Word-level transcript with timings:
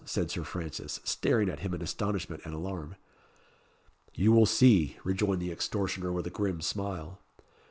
said 0.03 0.31
Sir 0.31 0.43
Francis, 0.43 0.99
staring 1.03 1.47
at 1.47 1.59
him 1.59 1.75
in 1.75 1.81
astonishment 1.83 2.41
and 2.43 2.55
alarm. 2.55 2.95
"You 4.15 4.31
will 4.31 4.47
see," 4.47 4.97
rejoined 5.03 5.43
the 5.43 5.51
extortioner 5.51 6.11
with 6.11 6.25
a 6.25 6.31
grim 6.31 6.59
smile. 6.61 7.19